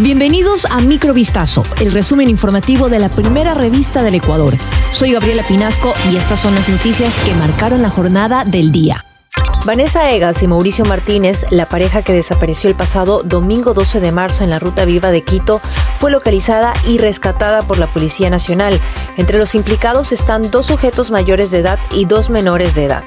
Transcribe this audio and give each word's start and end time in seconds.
Bienvenidos 0.00 0.64
a 0.70 0.80
Microvistazo, 0.80 1.64
el 1.80 1.90
resumen 1.90 2.30
informativo 2.30 2.88
de 2.88 3.00
la 3.00 3.08
primera 3.08 3.54
revista 3.54 4.00
del 4.04 4.14
Ecuador. 4.14 4.54
Soy 4.92 5.10
Gabriela 5.10 5.42
Pinasco 5.42 5.92
y 6.08 6.16
estas 6.16 6.38
son 6.38 6.54
las 6.54 6.68
noticias 6.68 7.12
que 7.24 7.34
marcaron 7.34 7.82
la 7.82 7.90
jornada 7.90 8.44
del 8.44 8.70
día. 8.70 9.04
Vanessa 9.64 10.08
Egas 10.12 10.40
y 10.44 10.46
Mauricio 10.46 10.84
Martínez, 10.84 11.46
la 11.50 11.66
pareja 11.66 12.02
que 12.02 12.12
desapareció 12.12 12.70
el 12.70 12.76
pasado 12.76 13.24
domingo 13.24 13.74
12 13.74 13.98
de 13.98 14.12
marzo 14.12 14.44
en 14.44 14.50
la 14.50 14.60
ruta 14.60 14.84
viva 14.84 15.10
de 15.10 15.24
Quito, 15.24 15.60
fue 15.96 16.12
localizada 16.12 16.74
y 16.86 16.98
rescatada 16.98 17.62
por 17.62 17.78
la 17.78 17.88
Policía 17.88 18.30
Nacional. 18.30 18.78
Entre 19.16 19.36
los 19.36 19.56
implicados 19.56 20.12
están 20.12 20.52
dos 20.52 20.66
sujetos 20.66 21.10
mayores 21.10 21.50
de 21.50 21.58
edad 21.58 21.78
y 21.90 22.04
dos 22.04 22.30
menores 22.30 22.76
de 22.76 22.84
edad. 22.84 23.02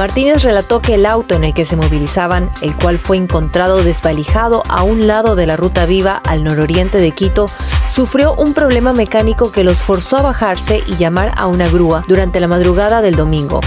Martínez 0.00 0.44
relató 0.44 0.80
que 0.80 0.94
el 0.94 1.04
auto 1.04 1.34
en 1.34 1.44
el 1.44 1.52
que 1.52 1.66
se 1.66 1.76
movilizaban, 1.76 2.50
el 2.62 2.74
cual 2.74 2.98
fue 2.98 3.18
encontrado 3.18 3.84
desvalijado 3.84 4.62
a 4.66 4.82
un 4.82 5.06
lado 5.06 5.36
de 5.36 5.46
la 5.46 5.56
ruta 5.58 5.84
viva 5.84 6.22
al 6.24 6.42
nororiente 6.42 6.96
de 6.96 7.10
Quito, 7.10 7.50
sufrió 7.90 8.32
un 8.32 8.54
problema 8.54 8.94
mecánico 8.94 9.52
que 9.52 9.62
los 9.62 9.80
forzó 9.80 10.16
a 10.16 10.22
bajarse 10.22 10.82
y 10.86 10.96
llamar 10.96 11.34
a 11.36 11.46
una 11.48 11.68
grúa 11.68 12.02
durante 12.08 12.40
la 12.40 12.48
madrugada 12.48 13.02
del 13.02 13.14
domingo. 13.14 13.60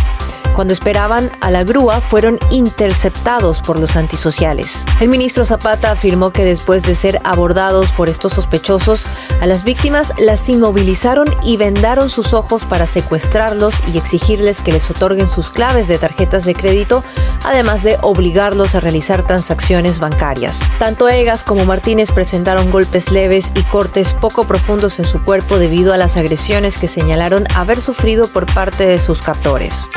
Cuando 0.54 0.72
esperaban 0.72 1.32
a 1.42 1.50
la 1.50 1.64
grúa, 1.64 2.00
fueron 2.00 2.38
interceptados 2.52 3.62
por 3.62 3.80
los 3.80 3.96
antisociales. 3.96 4.86
El 5.00 5.10
ministro 5.10 5.46
Zapata 5.46 5.90
afirmó 5.90 6.32
que 6.32 6.46
después 6.46 6.84
de 6.84 6.94
ser 6.94 7.20
abordados 7.24 7.92
por 7.92 8.08
estos 8.08 8.34
sospechosos, 8.34 9.08
a 9.42 9.48
las 9.48 9.64
víctimas 9.64 10.14
las 10.20 10.48
inmovilizaron 10.50 11.28
y 11.44 11.58
vendaron 11.58 12.10
sus 12.10 12.34
ojos 12.34 12.66
para 12.66 12.86
secuestrarlos 12.86 13.82
y 13.92 13.98
exigirles 13.98 14.62
que 14.62 14.72
les 14.72 14.90
otorguen 14.92 15.28
sus 15.28 15.50
claves 15.50 15.88
de 15.88 15.98
tarjetas 15.98 16.46
de 16.46 16.54
crédito, 16.54 17.04
además 17.44 17.82
de 17.82 17.98
obligarlos 18.02 18.76
a 18.76 18.80
realizar 18.80 19.26
transacciones 19.26 20.00
bancarias. 20.00 20.64
Tanto 20.78 21.10
Egas 21.10 21.44
como 21.44 21.66
Martínez 21.66 22.12
presentaron 22.12 22.70
golpes 22.70 23.12
leves 23.12 23.52
y 23.56 23.64
cortes 23.64 24.14
poco 24.14 24.46
profundos 24.46 25.00
en 25.00 25.06
su 25.06 25.22
cuerpo 25.24 25.58
debido 25.58 25.94
a 25.94 25.98
las 25.98 26.16
agresiones 26.16 26.78
que 26.78 26.88
señalaron 26.88 27.46
haber 27.56 27.82
sufrido 27.82 28.28
por 28.28 28.46
parte 28.54 28.86
de 28.86 29.00
sus 29.00 29.22
captores. 29.22 29.90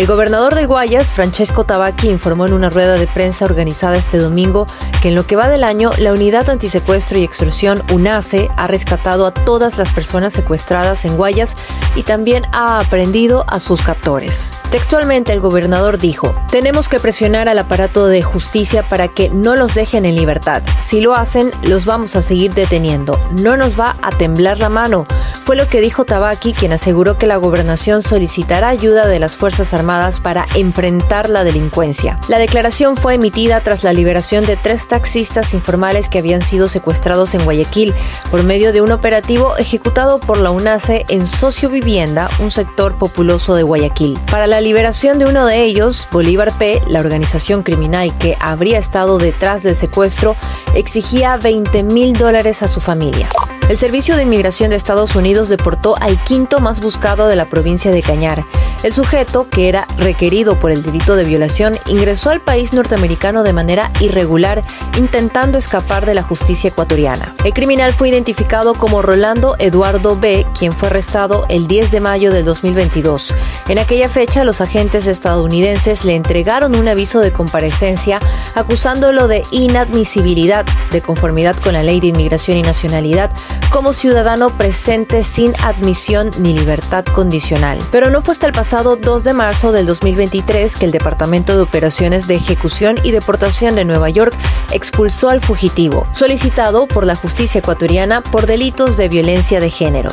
El 0.00 0.06
gobernador 0.06 0.54
del 0.54 0.66
Guayas, 0.66 1.12
Francesco 1.12 1.64
Tabaqui, 1.64 2.08
informó 2.08 2.46
en 2.46 2.54
una 2.54 2.70
rueda 2.70 2.94
de 2.94 3.06
prensa 3.06 3.44
organizada 3.44 3.98
este 3.98 4.16
domingo 4.16 4.66
que 5.02 5.08
en 5.08 5.14
lo 5.14 5.26
que 5.26 5.36
va 5.36 5.50
del 5.50 5.62
año, 5.62 5.90
la 5.98 6.14
Unidad 6.14 6.48
Antisecuestro 6.48 7.18
y 7.18 7.24
Extorsión 7.24 7.82
UNACE 7.92 8.48
ha 8.56 8.66
rescatado 8.66 9.26
a 9.26 9.34
todas 9.34 9.76
las 9.76 9.90
personas 9.90 10.32
secuestradas 10.32 11.04
en 11.04 11.18
Guayas 11.18 11.54
y 11.96 12.02
también 12.02 12.44
ha 12.52 12.78
aprendido 12.78 13.44
a 13.46 13.60
sus 13.60 13.82
captores. 13.82 14.54
Textualmente, 14.70 15.34
el 15.34 15.40
gobernador 15.40 15.98
dijo, 15.98 16.34
tenemos 16.50 16.88
que 16.88 16.98
presionar 16.98 17.50
al 17.50 17.58
aparato 17.58 18.06
de 18.06 18.22
justicia 18.22 18.82
para 18.82 19.08
que 19.08 19.28
no 19.28 19.54
los 19.54 19.74
dejen 19.74 20.06
en 20.06 20.16
libertad. 20.16 20.62
Si 20.78 21.02
lo 21.02 21.14
hacen, 21.14 21.50
los 21.64 21.84
vamos 21.84 22.16
a 22.16 22.22
seguir 22.22 22.54
deteniendo. 22.54 23.20
No 23.32 23.58
nos 23.58 23.78
va 23.78 23.96
a 24.00 24.12
temblar 24.12 24.60
la 24.60 24.70
mano. 24.70 25.06
Fue 25.50 25.56
lo 25.56 25.66
que 25.66 25.80
dijo 25.80 26.04
Tabaqui, 26.04 26.52
quien 26.52 26.72
aseguró 26.72 27.18
que 27.18 27.26
la 27.26 27.36
gobernación 27.36 28.02
solicitará 28.02 28.68
ayuda 28.68 29.08
de 29.08 29.18
las 29.18 29.34
Fuerzas 29.34 29.74
Armadas 29.74 30.20
para 30.20 30.46
enfrentar 30.54 31.28
la 31.28 31.42
delincuencia. 31.42 32.20
La 32.28 32.38
declaración 32.38 32.96
fue 32.96 33.14
emitida 33.14 33.58
tras 33.58 33.82
la 33.82 33.92
liberación 33.92 34.46
de 34.46 34.54
tres 34.54 34.86
taxistas 34.86 35.52
informales 35.52 36.08
que 36.08 36.20
habían 36.20 36.40
sido 36.40 36.68
secuestrados 36.68 37.34
en 37.34 37.42
Guayaquil 37.42 37.92
por 38.30 38.44
medio 38.44 38.72
de 38.72 38.80
un 38.80 38.92
operativo 38.92 39.56
ejecutado 39.56 40.20
por 40.20 40.38
la 40.38 40.52
UNACE 40.52 41.04
en 41.08 41.26
Socio 41.26 41.68
Vivienda, 41.68 42.30
un 42.38 42.52
sector 42.52 42.96
populoso 42.96 43.56
de 43.56 43.64
Guayaquil. 43.64 44.20
Para 44.30 44.46
la 44.46 44.60
liberación 44.60 45.18
de 45.18 45.24
uno 45.24 45.46
de 45.46 45.64
ellos, 45.64 46.06
Bolívar 46.12 46.56
P., 46.58 46.80
la 46.86 47.00
organización 47.00 47.64
criminal 47.64 48.16
que 48.18 48.36
habría 48.38 48.78
estado 48.78 49.18
detrás 49.18 49.64
del 49.64 49.74
secuestro, 49.74 50.36
exigía 50.76 51.36
20 51.38 51.82
mil 51.82 52.12
dólares 52.12 52.62
a 52.62 52.68
su 52.68 52.80
familia. 52.80 53.28
El 53.70 53.76
Servicio 53.76 54.16
de 54.16 54.24
Inmigración 54.24 54.70
de 54.70 54.76
Estados 54.76 55.14
Unidos 55.14 55.48
deportó 55.48 55.96
al 56.00 56.18
quinto 56.24 56.58
más 56.58 56.80
buscado 56.80 57.28
de 57.28 57.36
la 57.36 57.48
provincia 57.48 57.92
de 57.92 58.02
Cañar. 58.02 58.44
El 58.82 58.92
sujeto, 58.92 59.48
que 59.48 59.68
era 59.68 59.86
requerido 59.96 60.58
por 60.58 60.72
el 60.72 60.82
delito 60.82 61.14
de 61.14 61.22
violación, 61.22 61.78
ingresó 61.86 62.30
al 62.30 62.40
país 62.40 62.72
norteamericano 62.72 63.44
de 63.44 63.52
manera 63.52 63.92
irregular, 64.00 64.62
intentando 64.98 65.56
escapar 65.56 66.04
de 66.04 66.14
la 66.14 66.24
justicia 66.24 66.68
ecuatoriana. 66.70 67.36
El 67.44 67.52
criminal 67.52 67.92
fue 67.92 68.08
identificado 68.08 68.74
como 68.74 69.02
Rolando 69.02 69.54
Eduardo 69.60 70.18
B., 70.18 70.46
quien 70.58 70.72
fue 70.72 70.88
arrestado 70.88 71.46
el 71.48 71.68
10 71.68 71.92
de 71.92 72.00
mayo 72.00 72.32
del 72.32 72.46
2022. 72.46 73.34
En 73.68 73.78
aquella 73.78 74.08
fecha, 74.08 74.42
los 74.42 74.60
agentes 74.60 75.06
estadounidenses 75.06 76.04
le 76.04 76.16
entregaron 76.16 76.74
un 76.74 76.88
aviso 76.88 77.20
de 77.20 77.32
comparecencia 77.32 78.18
acusándolo 78.56 79.28
de 79.28 79.44
inadmisibilidad, 79.52 80.66
de 80.90 81.02
conformidad 81.02 81.54
con 81.54 81.74
la 81.74 81.84
ley 81.84 82.00
de 82.00 82.08
inmigración 82.08 82.56
y 82.56 82.62
nacionalidad, 82.62 83.30
como 83.70 83.92
ciudadano 83.92 84.50
presente 84.50 85.22
sin 85.22 85.54
admisión 85.62 86.30
ni 86.38 86.52
libertad 86.52 87.04
condicional. 87.04 87.78
Pero 87.92 88.10
no 88.10 88.20
fue 88.20 88.32
hasta 88.32 88.48
el 88.48 88.52
pasado 88.52 88.96
2 88.96 89.24
de 89.24 89.32
marzo 89.32 89.72
del 89.72 89.86
2023 89.86 90.76
que 90.76 90.84
el 90.84 90.90
Departamento 90.90 91.56
de 91.56 91.62
Operaciones 91.62 92.26
de 92.26 92.34
Ejecución 92.34 92.96
y 93.04 93.12
Deportación 93.12 93.76
de 93.76 93.84
Nueva 93.84 94.10
York 94.10 94.34
expulsó 94.72 95.30
al 95.30 95.40
fugitivo, 95.40 96.06
solicitado 96.12 96.86
por 96.86 97.06
la 97.06 97.14
justicia 97.14 97.60
ecuatoriana 97.60 98.20
por 98.20 98.46
delitos 98.46 98.96
de 98.96 99.08
violencia 99.08 99.60
de 99.60 99.70
género. 99.70 100.10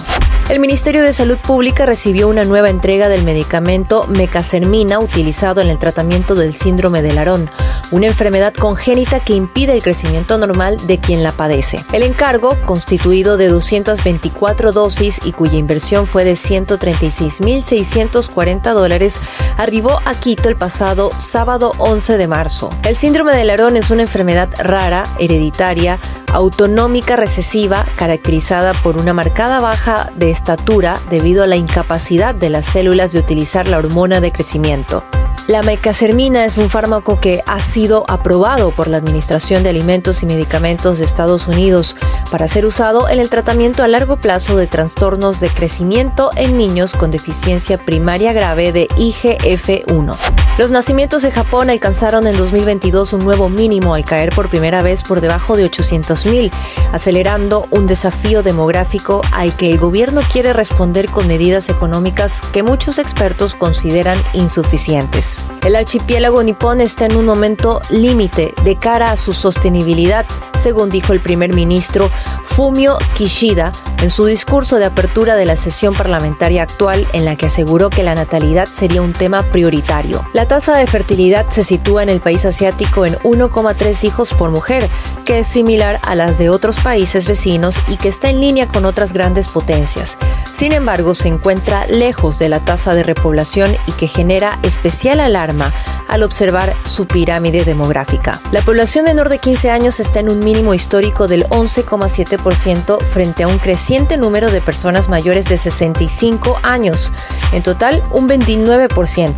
El 0.49 0.61
Ministerio 0.61 1.03
de 1.03 1.11
Salud 1.11 1.37
Pública 1.37 1.85
recibió 1.85 2.29
una 2.29 2.45
nueva 2.45 2.69
entrega 2.69 3.09
del 3.09 3.23
medicamento 3.23 4.07
mecasermina 4.07 4.97
utilizado 4.97 5.59
en 5.59 5.67
el 5.67 5.77
tratamiento 5.77 6.35
del 6.35 6.53
síndrome 6.53 7.01
de 7.01 7.11
Larón, 7.11 7.49
una 7.91 8.07
enfermedad 8.07 8.53
congénita 8.53 9.19
que 9.19 9.33
impide 9.33 9.73
el 9.73 9.83
crecimiento 9.83 10.37
normal 10.37 10.77
de 10.87 10.99
quien 10.99 11.21
la 11.21 11.33
padece. 11.33 11.83
El 11.91 12.03
encargo, 12.03 12.55
constituido 12.65 13.35
de 13.47 13.53
224 13.53 14.73
dosis 14.73 15.21
y 15.23 15.31
cuya 15.31 15.57
inversión 15.57 16.05
fue 16.05 16.25
de 16.25 16.33
136.640 16.33 18.73
dólares, 18.73 19.21
arribó 19.57 20.01
a 20.05 20.15
Quito 20.15 20.49
el 20.49 20.57
pasado 20.57 21.11
sábado 21.17 21.71
11 21.77 22.17
de 22.17 22.27
marzo. 22.27 22.69
El 22.83 22.97
síndrome 22.97 23.33
de 23.35 23.45
Larón 23.45 23.77
es 23.77 23.89
una 23.89 24.01
enfermedad 24.01 24.49
rara, 24.59 25.05
hereditaria, 25.17 25.97
autonómica 26.33 27.15
recesiva 27.15 27.85
caracterizada 27.95 28.73
por 28.73 28.97
una 28.97 29.13
marcada 29.13 29.61
baja 29.61 30.11
de 30.15 30.29
estatura 30.29 30.99
debido 31.09 31.43
a 31.43 31.47
la 31.47 31.55
incapacidad 31.55 32.35
de 32.35 32.49
las 32.49 32.65
células 32.65 33.13
de 33.13 33.19
utilizar 33.19 33.65
la 33.67 33.77
hormona 33.77 34.19
de 34.19 34.33
crecimiento. 34.33 35.05
La 35.47 35.61
mecasermina 35.61 36.43
es 36.43 36.57
un 36.57 36.69
fármaco 36.69 37.21
que 37.21 37.41
ha 37.45 37.61
sido 37.61 38.03
aprobado 38.09 38.71
por 38.71 38.89
la 38.89 38.97
Administración 38.97 39.63
de 39.63 39.69
Alimentos 39.69 40.21
y 40.21 40.25
Medicamentos 40.25 40.99
de 40.99 41.05
Estados 41.05 41.47
Unidos 41.47 41.95
para 42.29 42.49
ser 42.49 42.65
usado 42.65 43.07
en 43.07 43.21
el 43.21 43.29
tratamiento 43.29 43.81
a 43.81 43.87
largo 43.87 44.17
plazo 44.17 44.57
de 44.57 44.67
trastornos 44.67 45.39
de 45.39 45.47
crecimiento 45.47 46.31
en 46.35 46.57
niños 46.57 46.91
con 46.91 47.11
deficiencia 47.11 47.77
primaria 47.77 48.33
grave 48.33 48.73
de 48.73 48.89
IGF-1. 48.89 50.46
Los 50.57 50.71
nacimientos 50.71 51.21
de 51.21 51.29
Japón 51.29 51.69
alcanzaron 51.69 52.25
en 52.25 52.35
2022 52.35 53.13
un 53.13 53.23
nuevo 53.23 53.47
mínimo 53.47 53.93
al 53.93 54.03
caer 54.03 54.33
por 54.33 54.49
primera 54.49 54.81
vez 54.81 55.03
por 55.03 55.21
debajo 55.21 55.55
de 55.55 55.69
800.000, 55.69 56.51
acelerando 56.91 57.67
un 57.69 57.85
desafío 57.85 58.41
demográfico 58.41 59.21
al 59.31 59.55
que 59.55 59.69
el 59.69 59.77
gobierno 59.77 60.21
quiere 60.31 60.53
responder 60.53 61.09
con 61.09 61.27
medidas 61.27 61.69
económicas 61.69 62.41
que 62.53 62.63
muchos 62.63 62.97
expertos 62.97 63.53
consideran 63.53 64.17
insuficientes. 64.33 65.39
El 65.63 65.75
archipiélago 65.75 66.41
nipón 66.41 66.81
está 66.81 67.05
en 67.05 67.17
un 67.17 67.25
momento 67.25 67.79
límite 67.91 68.55
de 68.63 68.77
cara 68.77 69.11
a 69.11 69.17
su 69.17 69.33
sostenibilidad, 69.33 70.25
según 70.57 70.89
dijo 70.89 71.13
el 71.13 71.19
primer 71.19 71.53
ministro 71.53 72.09
Fumio 72.43 72.97
Kishida 73.15 73.71
en 74.01 74.09
su 74.09 74.25
discurso 74.25 74.77
de 74.77 74.85
apertura 74.85 75.35
de 75.35 75.45
la 75.45 75.55
sesión 75.55 75.93
parlamentaria 75.93 76.63
actual 76.63 77.07
en 77.13 77.25
la 77.25 77.35
que 77.35 77.47
aseguró 77.47 77.89
que 77.89 78.03
la 78.03 78.15
natalidad 78.15 78.67
sería 78.71 79.01
un 79.01 79.13
tema 79.13 79.43
prioritario. 79.43 80.23
La 80.33 80.47
tasa 80.47 80.77
de 80.77 80.87
fertilidad 80.87 81.49
se 81.49 81.63
sitúa 81.63 82.03
en 82.03 82.09
el 82.09 82.19
país 82.19 82.45
asiático 82.45 83.05
en 83.05 83.15
1,3 83.19 84.03
hijos 84.03 84.33
por 84.33 84.51
mujer, 84.51 84.87
que 85.27 85.39
es 85.39 85.47
similar 85.47 85.99
a 86.03 86.15
las 86.15 86.37
de 86.37 86.49
otros 86.49 86.79
países 86.79 87.27
vecinos 87.27 87.81
y 87.89 87.97
que 87.97 88.07
está 88.07 88.29
en 88.29 88.39
línea 88.39 88.65
con 88.69 88.85
otras 88.85 89.11
grandes 89.11 89.49
potencias. 89.49 90.17
Sin 90.53 90.71
embargo, 90.71 91.15
se 91.15 91.27
encuentra 91.27 91.85
lejos 91.85 92.39
de 92.39 92.47
la 92.47 92.61
tasa 92.61 92.95
de 92.95 93.03
repoblación 93.03 93.75
y 93.87 93.91
que 93.91 94.07
genera 94.07 94.57
especial 94.63 95.19
alarma 95.19 95.73
al 96.07 96.23
observar 96.23 96.73
su 96.85 97.07
pirámide 97.07 97.65
demográfica. 97.65 98.39
La 98.51 98.61
población 98.61 99.03
menor 99.03 99.27
de 99.27 99.39
15 99.39 99.69
años 99.69 99.99
está 99.99 100.21
en 100.21 100.29
un 100.29 100.39
mínimo 100.39 100.73
histórico 100.73 101.27
del 101.27 101.43
11,7% 101.49 103.01
frente 103.01 103.43
a 103.43 103.49
un 103.49 103.57
creciente 103.57 104.15
número 104.15 104.49
de 104.49 104.61
personas 104.61 105.09
mayores 105.09 105.43
de 105.49 105.57
65 105.57 106.57
años, 106.63 107.11
en 107.51 107.63
total 107.63 108.01
un 108.11 108.29
29%, 108.29 109.35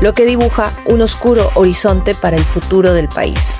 lo 0.00 0.12
que 0.12 0.24
dibuja 0.24 0.72
un 0.86 1.02
oscuro 1.02 1.52
horizonte 1.54 2.16
para 2.16 2.36
el 2.36 2.44
futuro 2.44 2.92
del 2.94 3.08
país. 3.08 3.59